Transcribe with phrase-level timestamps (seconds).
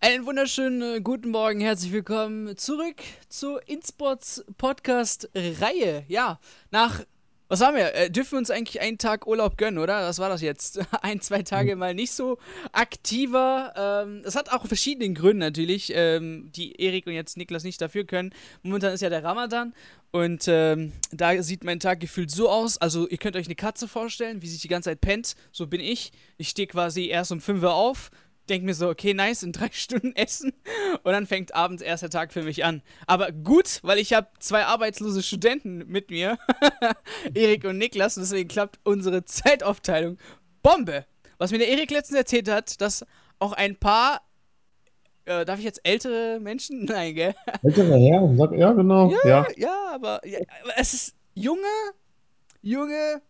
[0.00, 2.96] Einen wunderschönen äh, guten Morgen, herzlich willkommen zurück
[3.28, 6.04] zur InSports Podcast Reihe.
[6.08, 6.40] Ja,
[6.70, 7.04] nach
[7.52, 7.94] was haben wir?
[7.94, 10.08] Äh, dürfen wir uns eigentlich einen Tag Urlaub gönnen, oder?
[10.08, 10.80] Was war das jetzt?
[11.02, 12.38] Ein, zwei Tage mal nicht so
[12.72, 13.74] aktiver.
[13.76, 18.04] Ähm, das hat auch verschiedene Gründe natürlich, ähm, die Erik und jetzt Niklas nicht dafür
[18.04, 18.34] können.
[18.62, 19.74] Momentan ist ja der Ramadan
[20.12, 22.78] und ähm, da sieht mein Tag gefühlt so aus.
[22.78, 25.34] Also, ihr könnt euch eine Katze vorstellen, wie sich die ganze Zeit pennt.
[25.52, 26.12] So bin ich.
[26.38, 28.10] Ich stehe quasi erst um 5 Uhr auf,
[28.48, 30.52] denke mir so, okay, nice, in drei Stunden essen.
[31.02, 32.82] Und dann fängt abends erster Tag für mich an.
[33.06, 36.38] Aber gut, weil ich habe zwei arbeitslose Studenten mit mir,
[37.34, 40.18] Erik und Niklas, und deswegen klappt unsere Zeitaufteilung
[40.62, 41.06] Bombe.
[41.38, 43.04] Was mir der Erik letztens erzählt hat, dass
[43.38, 44.22] auch ein paar,
[45.24, 46.84] äh, darf ich jetzt ältere Menschen?
[46.86, 47.34] Nein, gell?
[47.62, 49.10] Ältere Herren, sag, ja, genau.
[49.10, 50.38] Ja, Ja, ja, aber, ja,
[50.76, 51.66] es ist junge,
[52.60, 53.22] junge,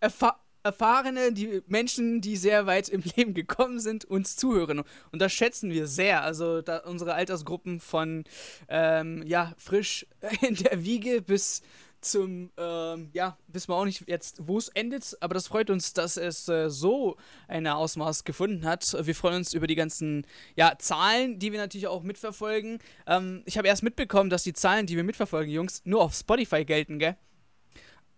[0.00, 4.82] erfa erfahrene, die Menschen, die sehr weit im Leben gekommen sind, uns zuhören.
[5.10, 6.22] Und das schätzen wir sehr.
[6.22, 8.24] Also unsere Altersgruppen von
[8.68, 10.06] ähm, ja, frisch
[10.40, 11.62] in der Wiege bis
[12.02, 15.92] zum, ähm, ja, wissen wir auch nicht jetzt, wo es endet, aber das freut uns,
[15.92, 17.16] dass es äh, so
[17.48, 18.96] ein Ausmaß gefunden hat.
[19.06, 20.26] Wir freuen uns über die ganzen,
[20.56, 22.78] ja, Zahlen, die wir natürlich auch mitverfolgen.
[23.06, 26.64] Ähm, ich habe erst mitbekommen, dass die Zahlen, die wir mitverfolgen, Jungs, nur auf Spotify
[26.64, 27.16] gelten, gell?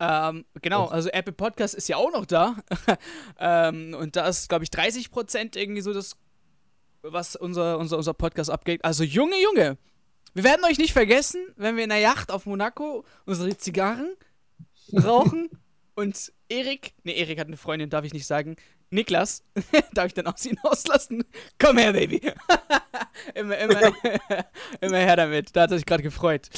[0.00, 2.56] Ähm, genau, also Apple Podcast ist ja auch noch da.
[3.38, 6.16] ähm, und da ist, glaube ich, 30% irgendwie so das,
[7.02, 8.84] was unser, unser, unser Podcast abgeht.
[8.84, 9.78] Also Junge, Junge,
[10.34, 14.14] wir werden euch nicht vergessen, wenn wir in der Yacht auf Monaco unsere Zigarren
[14.92, 15.48] rauchen
[15.94, 18.56] und Erik, ne, Erik hat eine Freundin, darf ich nicht sagen.
[18.90, 19.42] Niklas,
[19.94, 21.24] darf ich dann aus ihn auslassen?
[21.58, 22.20] Komm her, Baby.
[23.34, 23.92] immer, immer,
[24.80, 25.56] immer her damit.
[25.56, 26.48] Da hat er sich gerade gefreut.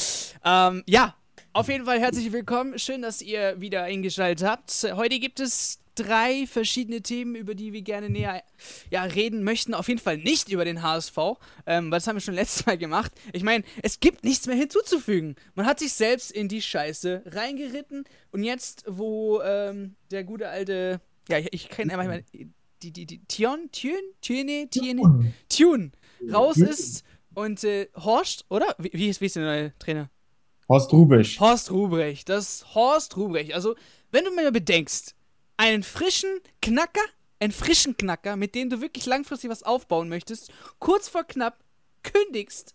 [0.45, 1.15] Ähm, ja,
[1.57, 2.79] auf jeden Fall herzlich willkommen.
[2.79, 4.87] Schön, dass ihr wieder eingeschaltet habt.
[4.95, 8.43] Heute gibt es drei verschiedene Themen, über die wir gerne näher
[8.91, 9.73] ja, reden möchten.
[9.73, 11.17] Auf jeden Fall nicht über den HSV,
[11.65, 13.11] ähm, weil das haben wir schon letztes Mal gemacht.
[13.33, 15.35] Ich meine, es gibt nichts mehr hinzuzufügen.
[15.55, 21.01] Man hat sich selbst in die Scheiße reingeritten und jetzt, wo ähm, der gute alte,
[21.31, 22.51] ja, ich, ich kenne einfach die,
[22.83, 25.91] die, die, Tion, Tune, Tune, Tune, Tune
[26.31, 27.03] raus ist
[27.33, 28.75] und äh, Horst, oder?
[28.77, 30.11] Wie, wie, ist, wie ist der neue Trainer?
[30.69, 31.39] Horst Rubisch.
[31.39, 33.53] Horst Ruprecht, das ist Horst Ruprecht.
[33.53, 33.77] Also,
[34.11, 35.15] wenn du mir bedenkst,
[35.57, 37.05] einen frischen Knacker,
[37.39, 41.59] einen frischen Knacker, mit dem du wirklich langfristig was aufbauen möchtest, kurz vor knapp
[42.03, 42.75] kündigst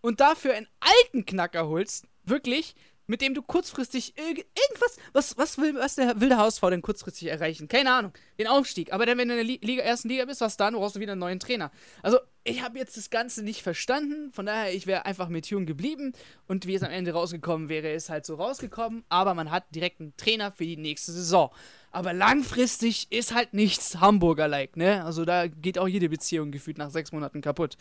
[0.00, 2.74] und dafür einen alten Knacker holst, wirklich,
[3.06, 7.28] mit dem du kurzfristig irg irgendwas, was, was, will, was der, will HSV denn kurzfristig
[7.28, 7.68] erreichen?
[7.68, 8.92] Keine Ahnung, den Aufstieg.
[8.92, 11.00] Aber dann, wenn du in der Li Liga, ersten Liga bist, was dann, brauchst du
[11.00, 11.70] wieder einen neuen Trainer.
[12.02, 15.66] Also, ich habe jetzt das Ganze nicht verstanden, von daher, ich wäre einfach mit Jung
[15.66, 16.12] geblieben
[16.46, 20.00] und wie es am Ende rausgekommen wäre, ist halt so rausgekommen, aber man hat direkt
[20.00, 21.50] einen Trainer für die nächste Saison.
[21.90, 25.04] Aber langfristig ist halt nichts Hamburger-like, ne?
[25.04, 27.76] Also da geht auch jede Beziehung gefühlt nach sechs Monaten kaputt.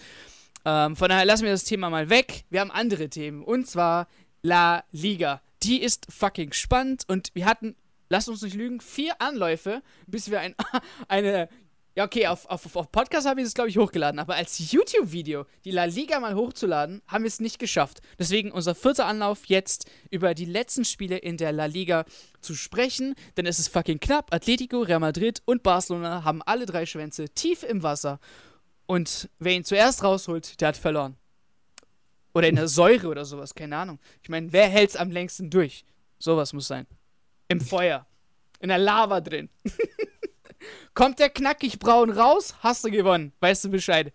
[0.65, 2.45] Ähm, von daher lassen wir das Thema mal weg.
[2.49, 4.07] Wir haben andere Themen und zwar
[4.45, 5.41] La Liga.
[5.63, 7.75] Die ist fucking spannend und wir hatten,
[8.09, 10.53] lasst uns nicht lügen, vier Anläufe, bis wir ein,
[11.07, 11.49] eine
[11.95, 15.47] ja, okay, auf, auf, auf Podcast habe ich es, glaube ich, hochgeladen, aber als YouTube-Video
[15.63, 18.01] die La Liga mal hochzuladen, haben wir es nicht geschafft.
[18.19, 22.05] Deswegen unser vierter Anlauf jetzt über die letzten Spiele in der La Liga
[22.39, 24.31] zu sprechen, denn es ist fucking knapp.
[24.31, 28.19] Atletico, Real Madrid und Barcelona haben alle drei Schwänze tief im Wasser.
[28.85, 31.17] Und wer ihn zuerst rausholt, der hat verloren.
[32.35, 33.97] Oder in der Säure oder sowas, keine Ahnung.
[34.21, 35.85] Ich meine, wer hält es am längsten durch?
[36.19, 36.85] Sowas muss sein.
[37.47, 38.05] Im Feuer.
[38.59, 39.49] In der Lava drin.
[40.93, 43.31] Kommt der knackig braun raus, hast du gewonnen.
[43.39, 44.11] Weißt du Bescheid.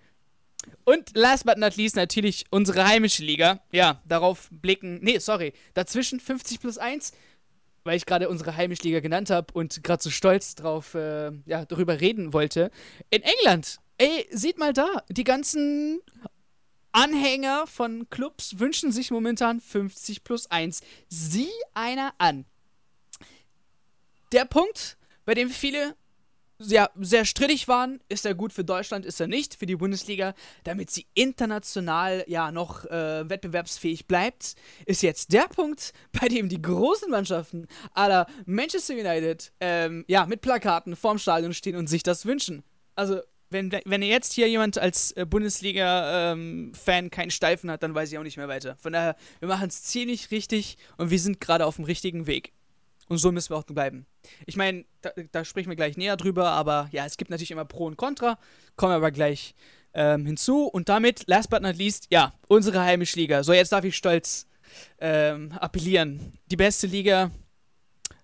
[0.84, 3.60] Und last but not least natürlich unsere heimische Liga.
[3.72, 4.98] Ja, darauf blicken.
[5.00, 5.54] Nee, sorry.
[5.72, 7.12] Dazwischen 50 plus 1,
[7.84, 11.64] weil ich gerade unsere heimische Liga genannt habe und gerade so stolz drauf, äh, ja,
[11.64, 12.70] darüber reden wollte.
[13.08, 13.78] In England.
[13.96, 15.04] Ey, sieht mal da.
[15.08, 16.00] Die ganzen
[16.92, 20.80] Anhänger von Clubs wünschen sich momentan 50 plus 1.
[21.08, 22.44] Sieh einer an.
[24.32, 25.94] Der Punkt, bei dem viele
[26.60, 28.00] ja, sehr strittig waren.
[28.08, 30.34] Ist er gut für Deutschland, ist er nicht für die Bundesliga,
[30.64, 34.54] damit sie international ja noch äh, wettbewerbsfähig bleibt,
[34.86, 40.42] ist jetzt der Punkt, bei dem die großen Mannschaften aller Manchester United ähm, ja, mit
[40.42, 42.62] Plakaten vorm Stadion stehen und sich das wünschen.
[42.94, 43.20] Also,
[43.50, 48.18] wenn, wenn jetzt hier jemand als äh, Bundesliga-Fan ähm, keinen Steifen hat, dann weiß ich
[48.18, 48.76] auch nicht mehr weiter.
[48.76, 52.52] Von daher, wir machen es ziemlich richtig und wir sind gerade auf dem richtigen Weg.
[53.08, 54.06] Und so müssen wir auch bleiben.
[54.46, 57.64] Ich meine, da, da, sprechen wir gleich näher drüber, aber ja, es gibt natürlich immer
[57.64, 58.38] Pro und Contra.
[58.76, 59.56] Kommen wir aber gleich
[59.94, 60.66] ähm, hinzu.
[60.66, 63.42] Und damit, last but not least, ja, unsere heimische Liga.
[63.42, 64.46] So, jetzt darf ich stolz
[65.00, 66.38] ähm, appellieren.
[66.52, 67.32] Die beste Liga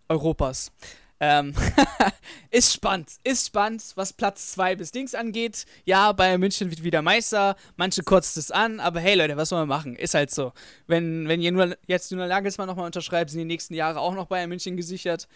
[0.08, 0.70] Europas.
[1.18, 1.54] Ähm,
[2.50, 5.64] ist spannend, ist spannend, was Platz 2 bis Dings angeht.
[5.84, 9.60] Ja, Bayern München wird wieder Meister, manche kotzt es an, aber hey Leute, was soll
[9.60, 9.96] man machen?
[9.96, 10.52] Ist halt so.
[10.86, 14.26] Wenn, wenn ihr nur jetzt nur Nagelsmann nochmal unterschreibt, sind die nächsten Jahre auch noch
[14.26, 15.26] Bayern München gesichert.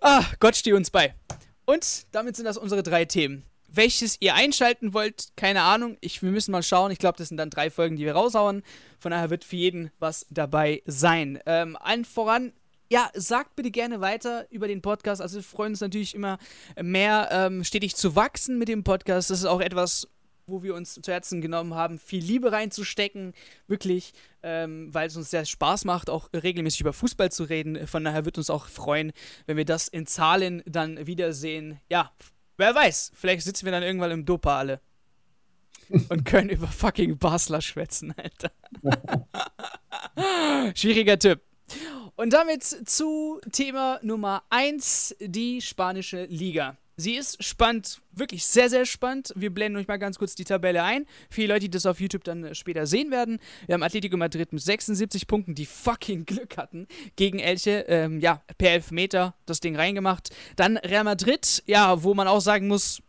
[0.00, 1.14] Ah, Gott stehe uns bei.
[1.64, 3.44] Und damit sind das unsere drei Themen.
[3.68, 5.96] Welches ihr einschalten wollt, keine Ahnung.
[6.00, 6.92] Ich, wir müssen mal schauen.
[6.92, 8.62] Ich glaube, das sind dann drei Folgen, die wir raushauen.
[9.00, 11.40] Von daher wird für jeden was dabei sein.
[11.46, 12.52] Ähm, allen voran
[12.90, 15.20] ja, sagt bitte gerne weiter über den Podcast.
[15.20, 16.38] Also wir freuen uns natürlich immer
[16.80, 19.30] mehr, ähm, stetig zu wachsen mit dem Podcast.
[19.30, 20.08] Das ist auch etwas,
[20.46, 23.32] wo wir uns zu Herzen genommen haben, viel Liebe reinzustecken,
[23.66, 24.12] wirklich,
[24.42, 27.86] ähm, weil es uns sehr Spaß macht, auch regelmäßig über Fußball zu reden.
[27.86, 29.12] Von daher wird uns auch freuen,
[29.46, 31.80] wenn wir das in Zahlen dann wiedersehen.
[31.88, 32.12] Ja,
[32.56, 34.80] wer weiß, vielleicht sitzen wir dann irgendwann im Dopa alle
[36.08, 38.52] und können über fucking Basler schwätzen, Alter.
[40.74, 41.42] Schwieriger Typ.
[42.16, 46.78] Und damit zu Thema Nummer 1, die spanische Liga.
[46.96, 49.34] Sie ist spannend, wirklich sehr, sehr spannend.
[49.36, 51.04] Wir blenden euch mal ganz kurz die Tabelle ein.
[51.28, 53.38] Für die Leute, die das auf YouTube dann später sehen werden.
[53.66, 56.86] Wir haben Atletico Madrid mit 76 Punkten, die fucking Glück hatten
[57.16, 57.84] gegen Elche.
[57.88, 60.30] Ähm, ja, per Elfmeter das Ding reingemacht.
[60.56, 63.02] Dann Real Madrid, ja, wo man auch sagen muss,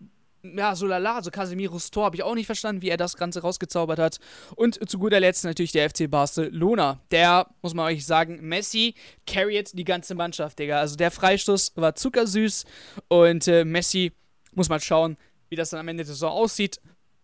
[0.44, 3.42] ja, so lala, so Casemiros Tor habe ich auch nicht verstanden, wie er das Ganze
[3.42, 4.20] rausgezaubert hat.
[4.56, 7.00] Und zu guter Letzt natürlich der FC Barcelona.
[7.12, 8.96] Der, muss man euch sagen, Messi
[9.26, 10.80] carried die ganze Mannschaft, Digga.
[10.80, 12.66] Also der Freistoß war zuckersüß
[13.08, 14.14] und äh, Messi,
[14.54, 15.18] muss mal schauen,
[15.50, 16.80] wie das dann am Ende der Saison aussieht.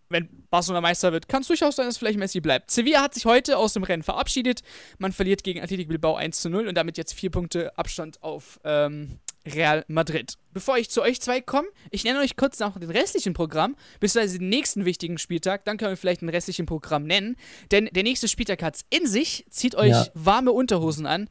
[0.10, 2.70] Wenn Barcelona Meister wird, kann es durchaus sein, dass vielleicht Messi bleibt.
[2.70, 4.62] Sevilla hat sich heute aus dem Rennen verabschiedet.
[5.00, 8.60] Man verliert gegen Athletic Bilbao 1 zu 0 und damit jetzt vier Punkte Abstand auf
[8.64, 10.36] ähm, Real Madrid.
[10.52, 14.40] Bevor ich zu euch zwei komme, ich nenne euch kurz noch den restlichen Programm, beziehungsweise
[14.40, 17.36] den nächsten wichtigen Spieltag, dann können wir vielleicht den restlichen Programm nennen,
[17.72, 20.08] denn der nächste Spieltag hat es in sich, zieht euch ja.
[20.14, 21.30] warme Unterhosen an.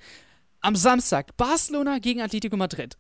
[0.61, 2.97] Am Samstag Barcelona gegen Atletico Madrid.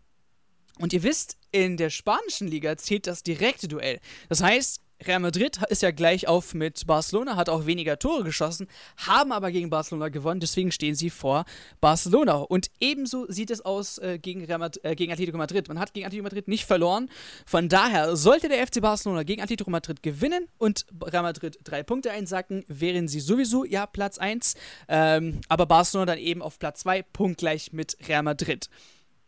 [0.79, 4.01] Und ihr wisst, in der spanischen Liga zählt das direkte Duell.
[4.29, 8.69] Das heißt, Real Madrid ist ja gleich auf mit Barcelona, hat auch weniger Tore geschossen,
[8.97, 11.45] haben aber gegen Barcelona gewonnen, deswegen stehen sie vor
[11.81, 12.35] Barcelona.
[12.37, 15.69] Und ebenso sieht es aus äh, gegen, Madrid, äh, gegen Atletico Madrid.
[15.69, 17.09] Man hat gegen Atletico Madrid nicht verloren.
[17.47, 22.11] Von daher sollte der FC Barcelona gegen Atletico Madrid gewinnen und Real Madrid drei Punkte
[22.11, 24.55] einsacken, wären sie sowieso ja Platz 1.
[24.89, 28.69] Ähm, aber Barcelona dann eben auf Platz 2, punktgleich mit Real Madrid.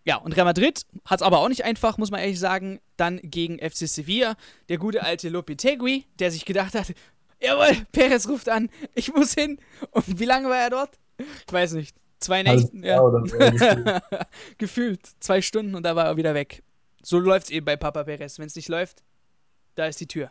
[0.04, 2.80] Ja, und Real Madrid hat es aber auch nicht einfach, muss man ehrlich sagen.
[2.96, 4.36] Dann gegen FC Sevilla,
[4.68, 6.92] der gute alte Lopetegui, der sich gedacht hat,
[7.40, 9.58] jawohl, Perez ruft an, ich muss hin.
[9.90, 10.98] Und wie lange war er dort?
[11.18, 11.96] Ich weiß nicht.
[12.18, 13.02] Zwei Nächten, ja.
[14.58, 16.62] Gefühlt zwei Stunden und da war er wieder weg.
[17.02, 18.38] So läuft es eben bei Papa Perez.
[18.38, 19.02] Wenn es nicht läuft,
[19.74, 20.30] da ist die Tür.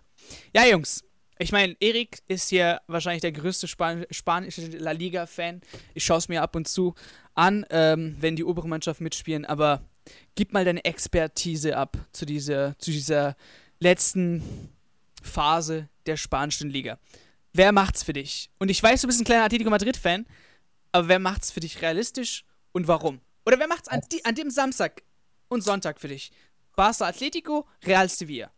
[0.55, 1.03] Ja, Jungs,
[1.39, 5.61] ich meine, Erik ist hier wahrscheinlich der größte Span spanische La Liga-Fan.
[5.93, 6.95] Ich schaue es mir ab und zu
[7.33, 9.81] an, ähm, wenn die obere Mannschaft mitspielen, aber
[10.35, 13.35] gib mal deine Expertise ab zu dieser, zu dieser
[13.79, 14.69] letzten
[15.21, 16.99] Phase der spanischen Liga.
[17.53, 18.49] Wer macht's für dich?
[18.59, 20.25] Und ich weiß, du bist ein kleiner Atletico Madrid-Fan,
[20.91, 23.21] aber wer macht's für dich realistisch und warum?
[23.45, 25.03] Oder wer macht's an, an dem Samstag
[25.49, 26.31] und Sonntag für dich?
[26.75, 28.51] Barca Atletico, Real Sevilla.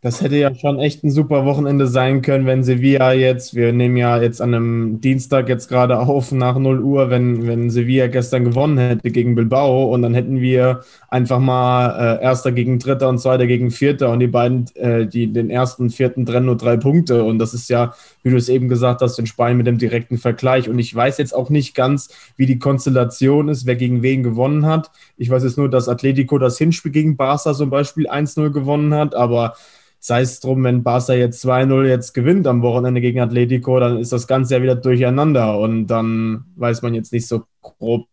[0.00, 3.96] Das hätte ja schon echt ein super Wochenende sein können, wenn Sevilla jetzt, wir nehmen
[3.96, 8.44] ja jetzt an einem Dienstag jetzt gerade auf nach 0 Uhr, wenn, wenn Sevilla gestern
[8.44, 13.18] gewonnen hätte gegen Bilbao und dann hätten wir einfach mal äh, Erster gegen Dritter und
[13.18, 16.76] Zweiter gegen Vierter und die beiden, äh, die den ersten und vierten trennen nur drei
[16.76, 19.78] Punkte und das ist ja, wie du es eben gesagt hast, in Spanien mit dem
[19.78, 24.04] direkten Vergleich und ich weiß jetzt auch nicht ganz, wie die Konstellation ist, wer gegen
[24.04, 24.92] wen gewonnen hat.
[25.16, 29.16] Ich weiß jetzt nur, dass Atletico das Hinspiel gegen Barca zum Beispiel 1-0 gewonnen hat,
[29.16, 29.54] aber
[30.00, 34.12] sei es drum, wenn Barca jetzt 2-0 jetzt gewinnt am Wochenende gegen Atletico, dann ist
[34.12, 38.08] das Ganze ja wieder durcheinander und dann weiß man jetzt nicht so grob.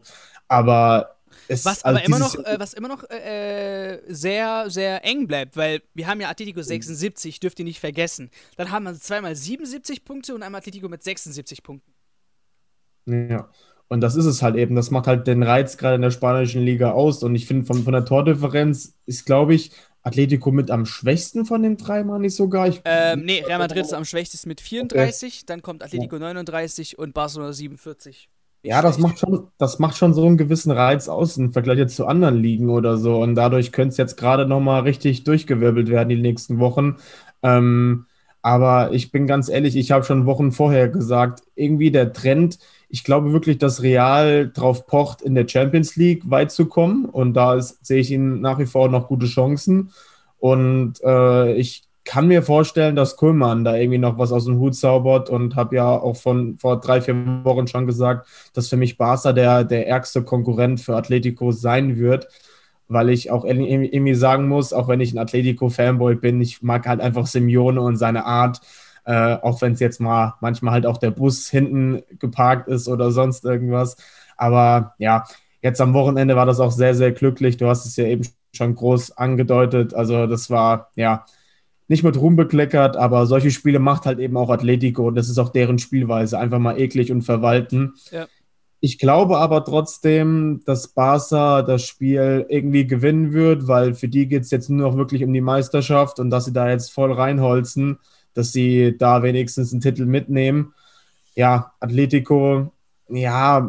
[0.47, 1.15] Aber
[1.47, 5.57] es, was also aber immer noch, äh, was immer noch äh, sehr, sehr eng bleibt,
[5.57, 8.29] weil wir haben ja Atletico 76, dürft ihr nicht vergessen.
[8.57, 11.91] Dann haben wir zweimal 77 Punkte und einmal Atletico mit 76 Punkten.
[13.05, 13.49] Ja.
[13.87, 14.75] Und das ist es halt eben.
[14.75, 17.21] Das macht halt den Reiz gerade in der spanischen Liga aus.
[17.21, 19.71] Und ich finde, von, von der Tordifferenz ist, glaube ich,
[20.05, 22.67] Atletico mit am schwächsten von den drei, meine ich sogar.
[22.67, 25.43] Ich ähm, nee, Real Madrid ist am schwächsten mit 34, okay.
[25.47, 26.21] dann kommt Atletico ja.
[26.33, 28.29] 39 und Barcelona 47.
[28.61, 31.95] Ja, das macht, schon, das macht schon so einen gewissen Reiz aus im Vergleich jetzt
[31.95, 33.21] zu anderen Ligen oder so.
[33.21, 36.97] Und dadurch könnte es jetzt gerade nochmal richtig durchgewirbelt werden die nächsten Wochen.
[37.43, 38.05] Ähm,
[38.41, 42.59] aber ich bin ganz ehrlich, ich habe schon Wochen vorher gesagt, irgendwie der Trend,
[42.95, 47.03] ich glaube wirklich, dass Real drauf pocht, in der Champions League weit zu kommen.
[47.03, 49.91] Und da ist, sehe ich ihnen nach wie vor noch gute Chancen.
[50.39, 54.75] Und äh, ich kann mir vorstellen, dass Kuhlmann da irgendwie noch was aus dem Hut
[54.77, 58.97] zaubert und habe ja auch von vor drei, vier Wochen schon gesagt, dass für mich
[58.97, 62.29] Barca der, der ärgste Konkurrent für Atletico sein wird.
[62.87, 67.01] weil ich auch irgendwie sagen muss, auch wenn ich ein Atletico-Fanboy bin, ich mag halt
[67.01, 68.61] einfach Simeone und seine Art,
[69.05, 73.11] äh, auch wenn es jetzt mal manchmal halt auch der Bus hinten geparkt ist oder
[73.11, 73.97] sonst irgendwas.
[74.37, 75.25] Aber ja,
[75.61, 77.57] jetzt am Wochenende war das auch sehr, sehr glücklich.
[77.57, 79.93] Du hast es ja eben schon groß angedeutet.
[79.93, 81.25] Also das war ja
[81.87, 85.37] nicht mit Ruhm bekleckert, aber solche Spiele macht halt eben auch Atletico und das ist
[85.37, 86.39] auch deren Spielweise.
[86.39, 87.93] Einfach mal eklig und verwalten.
[88.11, 88.27] Ja.
[88.79, 94.43] Ich glaube aber trotzdem, dass Barca das Spiel irgendwie gewinnen wird, weil für die geht
[94.43, 97.99] es jetzt nur noch wirklich um die Meisterschaft und dass sie da jetzt voll reinholzen,
[98.35, 100.73] dass sie da wenigstens einen Titel mitnehmen.
[101.33, 102.71] Ja, Atletico,
[103.09, 103.67] ja,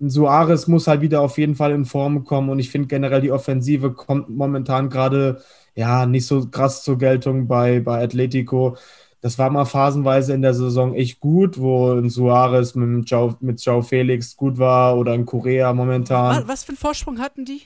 [0.00, 3.32] Suarez muss halt wieder auf jeden Fall in Form kommen und ich finde generell die
[3.32, 5.42] Offensive kommt momentan gerade
[5.74, 8.76] ja nicht so krass zur Geltung bei, bei Atletico.
[9.20, 13.62] Das war mal phasenweise in der Saison echt gut, wo ein Suarez mit Joe, mit
[13.62, 16.48] Joe Felix gut war oder ein Korea momentan.
[16.48, 17.62] Was für einen Vorsprung hatten die?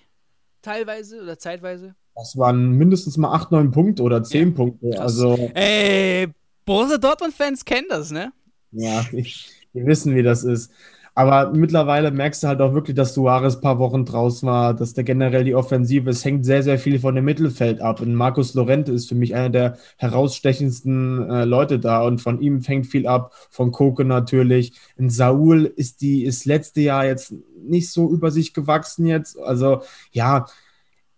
[0.63, 1.95] Teilweise oder zeitweise?
[2.15, 5.01] Das waren mindestens mal 8, 9 Punkte oder 10 ja, Punkte.
[5.01, 6.29] Also, Ey,
[6.65, 8.33] Borussia Dortmund-Fans kennen das, ne?
[8.71, 10.71] Ja, die, die wissen, wie das ist.
[11.17, 14.95] Aber mittlerweile merkst du halt auch wirklich, dass Suarez ein paar Wochen draußen war, dass
[14.95, 18.01] der generell die Offensive, es hängt sehr, sehr viel von dem Mittelfeld ab.
[18.01, 22.03] Und Markus Lorente ist für mich einer der herausstechendsten äh, Leute da.
[22.03, 24.73] Und von ihm fängt viel ab, von Koke natürlich.
[24.97, 29.39] In Saul ist die, ist letzte Jahr jetzt nicht so über sich gewachsen jetzt.
[29.39, 30.47] Also ja,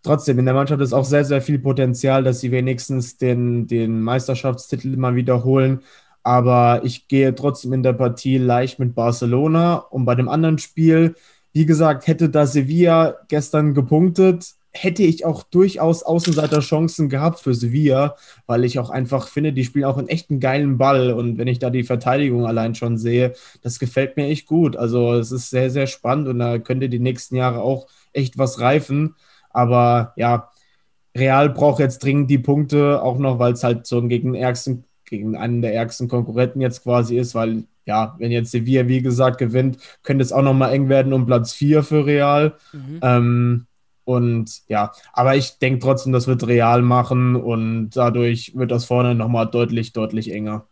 [0.06, 4.00] trotzdem, in der Mannschaft ist auch sehr, sehr viel Potenzial, dass sie wenigstens den, den
[4.00, 5.80] Meisterschaftstitel mal wiederholen
[6.26, 9.76] aber ich gehe trotzdem in der Partie leicht mit Barcelona.
[9.76, 11.14] Und bei dem anderen Spiel,
[11.52, 18.16] wie gesagt, hätte da Sevilla gestern gepunktet, hätte ich auch durchaus Außenseiterchancen gehabt für Sevilla,
[18.48, 21.12] weil ich auch einfach finde, die spielen auch einen echten geilen Ball.
[21.12, 24.76] Und wenn ich da die Verteidigung allein schon sehe, das gefällt mir echt gut.
[24.76, 28.58] Also es ist sehr, sehr spannend und da könnte die nächsten Jahre auch echt was
[28.58, 29.14] reifen.
[29.56, 30.50] Aber ja,
[31.16, 35.36] Real braucht jetzt dringend die Punkte, auch noch, weil es halt so gegen ärgsten gegen
[35.36, 39.78] einen der ärgsten Konkurrenten jetzt quasi ist, weil ja, wenn jetzt Sevilla, wie gesagt, gewinnt,
[40.02, 42.56] könnte es auch nochmal eng werden um Platz 4 für Real.
[42.72, 43.00] Mhm.
[43.00, 43.66] Ähm,
[44.04, 49.14] und ja, aber ich denke trotzdem, das wird Real machen und dadurch wird das vorne
[49.14, 50.66] nochmal deutlich, deutlich enger.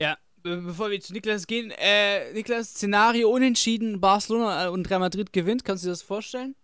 [0.00, 5.64] Ja, bevor wir zu Niklas gehen, äh, Niklas, Szenario unentschieden, Barcelona und Real Madrid gewinnt,
[5.64, 6.54] kannst du dir das vorstellen?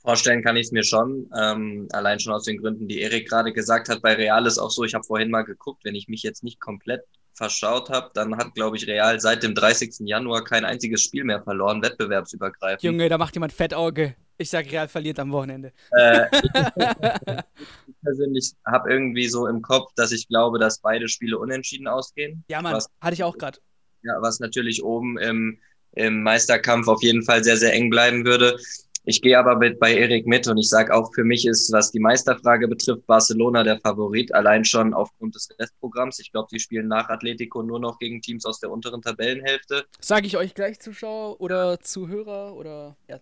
[0.00, 3.52] Vorstellen kann ich es mir schon, ähm, allein schon aus den Gründen, die Erik gerade
[3.52, 4.00] gesagt hat.
[4.00, 6.60] Bei Real ist auch so, ich habe vorhin mal geguckt, wenn ich mich jetzt nicht
[6.60, 7.02] komplett
[7.38, 9.94] verschaut habe, dann hat, glaube ich, Real seit dem 30.
[10.00, 12.82] Januar kein einziges Spiel mehr verloren, wettbewerbsübergreifend.
[12.82, 14.14] Junge, da macht jemand Fettauge.
[14.36, 15.72] Ich sag, Real verliert am Wochenende.
[15.92, 16.26] Äh,
[17.86, 22.44] ich persönlich habe irgendwie so im Kopf, dass ich glaube, dass beide Spiele unentschieden ausgehen.
[22.48, 23.58] Ja, Mann, was, hatte ich auch gerade.
[24.02, 25.58] Ja, was natürlich oben im,
[25.92, 28.58] im Meisterkampf auf jeden Fall sehr, sehr eng bleiben würde.
[29.08, 31.90] Ich gehe aber mit bei Erik mit und ich sage auch, für mich ist, was
[31.90, 36.18] die Meisterfrage betrifft, Barcelona der Favorit, allein schon aufgrund des Restprogramms.
[36.18, 39.86] Ich glaube, die spielen nach Atletico nur noch gegen Teams aus der unteren Tabellenhälfte.
[39.98, 43.18] Sage ich euch gleich, Zuschauer oder Zuhörer oder ja.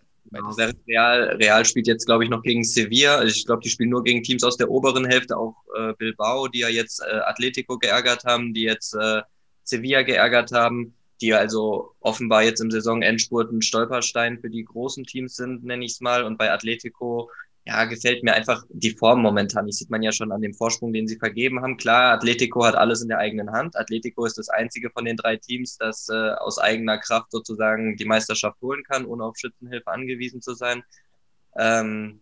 [0.89, 3.23] Real, Real spielt jetzt, glaube ich, noch gegen Sevilla.
[3.23, 6.59] Ich glaube, die spielen nur gegen Teams aus der oberen Hälfte, auch äh, Bilbao, die
[6.59, 9.21] ja jetzt äh, Atletico geärgert haben, die jetzt äh,
[9.63, 15.35] Sevilla geärgert haben die also offenbar jetzt im Saisonendspurt ein Stolperstein für die großen Teams
[15.35, 16.23] sind, nenne ich es mal.
[16.23, 17.29] Und bei Atletico,
[17.65, 19.67] ja, gefällt mir einfach die Form momentan.
[19.67, 21.77] Das sieht man ja schon an dem Vorsprung, den sie vergeben haben.
[21.77, 23.75] Klar, Atletico hat alles in der eigenen Hand.
[23.75, 28.05] Atletico ist das einzige von den drei Teams, das äh, aus eigener Kraft sozusagen die
[28.05, 30.83] Meisterschaft holen kann, ohne auf Schützenhilfe angewiesen zu sein.
[31.57, 32.21] Ähm,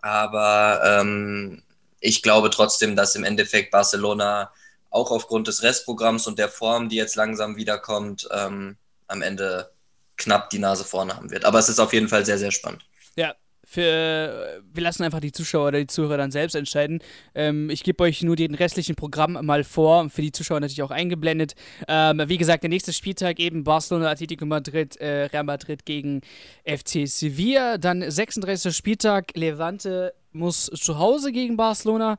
[0.00, 1.62] aber ähm,
[2.00, 4.50] ich glaube trotzdem, dass im Endeffekt Barcelona
[4.96, 8.76] auch aufgrund des Restprogramms und der Form, die jetzt langsam wiederkommt, ähm,
[9.06, 9.70] am Ende
[10.16, 11.44] knapp die Nase vorne haben wird.
[11.44, 12.84] Aber es ist auf jeden Fall sehr, sehr spannend.
[13.14, 13.34] Ja,
[13.68, 17.00] für, wir lassen einfach die Zuschauer oder die Zuhörer dann selbst entscheiden.
[17.34, 20.92] Ähm, ich gebe euch nur den restlichen Programm mal vor, für die Zuschauer natürlich auch
[20.92, 21.54] eingeblendet.
[21.88, 26.20] Ähm, wie gesagt, der nächste Spieltag eben Barcelona, Atletico Madrid, äh, Real Madrid gegen
[26.64, 27.76] FC Sevilla.
[27.76, 28.74] Dann 36.
[28.74, 32.18] Spieltag, Levante muss zu Hause gegen Barcelona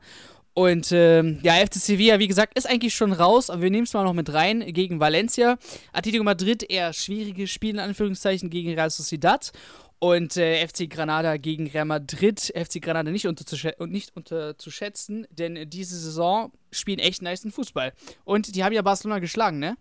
[0.58, 3.92] und ähm, ja, FC Sevilla, wie gesagt, ist eigentlich schon raus, aber wir nehmen es
[3.92, 5.56] mal noch mit rein gegen Valencia.
[5.92, 9.52] Atletico Madrid eher schwierige Spiele, in Anführungszeichen, gegen Real Sociedad.
[10.00, 12.52] Und äh, FC Granada gegen Real Madrid.
[12.56, 17.92] FC Granada nicht, unterzuschätzen, nicht unterzuschätzen, denn diese Saison spielen echt nice Fußball.
[18.24, 19.76] Und die haben ja Barcelona geschlagen, ne?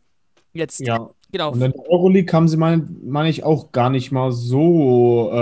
[0.54, 0.80] Jetzt.
[0.80, 1.10] Ja.
[1.32, 1.52] Genau.
[1.52, 5.38] Und in der Euroleague haben sie, meine mein ich, auch gar nicht mal so, äh,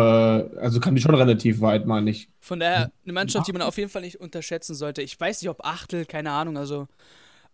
[0.59, 2.29] also kam die schon relativ weit, meine ich.
[2.39, 5.01] Von daher eine Mannschaft, die man auf jeden Fall nicht unterschätzen sollte.
[5.01, 6.87] Ich weiß nicht, ob Achtel, keine Ahnung, also.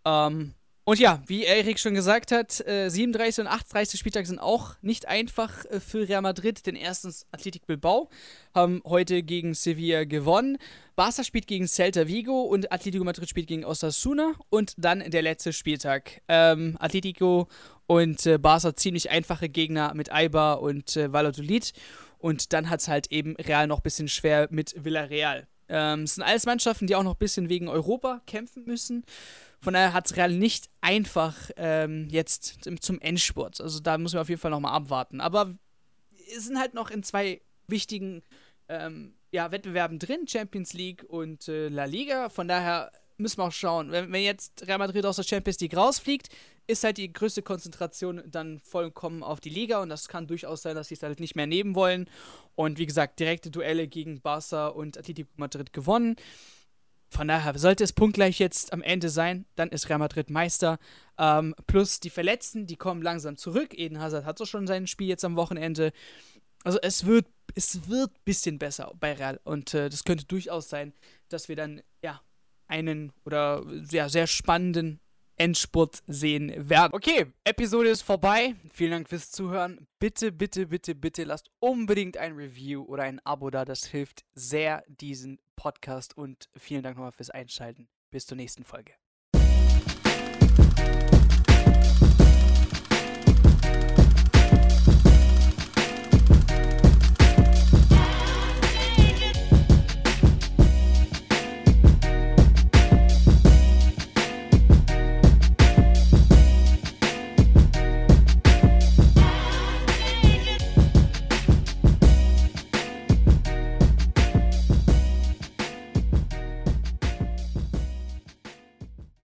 [0.06, 0.54] Ähm,
[0.92, 5.08] Und ja, wie Erik schon gesagt hat, äh, 37 und 38 Spieltag sind auch nicht
[5.08, 8.10] einfach äh, für Real Madrid, denn erstens Athletic Bilbao
[8.54, 10.58] haben heute gegen Sevilla gewonnen.
[10.98, 15.54] Barca spielt gegen Celta Vigo und Atletico Madrid spielt gegen Osasuna und dann der letzte
[15.54, 16.24] Spieltag.
[16.28, 17.48] Ähm, Atletico
[17.88, 21.72] und äh, Barca ziemlich einfache Gegner mit Aiba und äh, Valladolid
[22.18, 25.48] und dann hat es halt eben Real noch ein bisschen schwer mit Villarreal.
[25.72, 29.06] Ähm, es sind alles Mannschaften, die auch noch ein bisschen wegen Europa kämpfen müssen.
[29.62, 33.62] Von daher hat es Real nicht einfach ähm, jetzt zum Endspurt.
[33.62, 35.22] Also da müssen wir auf jeden Fall nochmal abwarten.
[35.22, 35.56] Aber
[36.36, 38.22] es sind halt noch in zwei wichtigen
[38.68, 42.30] ähm, ja, Wettbewerben drin, Champions League und äh, La Liga.
[42.30, 43.92] Von daher müssen wir auch schauen.
[43.92, 46.30] Wenn, wenn jetzt Real Madrid aus der Champions League rausfliegt,
[46.68, 50.76] ist halt die größte Konzentration dann vollkommen auf die Liga und das kann durchaus sein,
[50.76, 52.10] dass sie es halt nicht mehr nehmen wollen.
[52.56, 56.16] Und wie gesagt, direkte Duelle gegen Barca und Atletico Madrid gewonnen.
[57.10, 60.80] Von daher sollte es punktgleich jetzt am Ende sein, dann ist Real Madrid Meister.
[61.18, 63.78] Ähm, plus die Verletzten, die kommen langsam zurück.
[63.78, 65.92] Eden Hazard hat so schon sein Spiel jetzt am Wochenende.
[66.64, 69.42] Also es wird, es wird ein bisschen besser bei Real.
[69.44, 70.94] Und äh, das könnte durchaus sein,
[71.28, 72.22] dass wir dann ja
[72.68, 75.02] einen oder ja, sehr spannenden
[75.38, 76.94] Endspurt sehen werden.
[76.94, 78.56] Okay, Episode ist vorbei.
[78.72, 79.88] Vielen Dank fürs Zuhören.
[80.00, 83.66] Bitte, bitte, bitte, bitte lasst unbedingt ein Review oder ein Abo da.
[83.66, 87.88] Das hilft sehr diesen Podcast und vielen Dank nochmal fürs Einschalten.
[88.10, 88.94] Bis zur nächsten Folge.